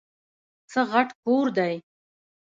[0.71, 1.73] څه غټ کور دی؟!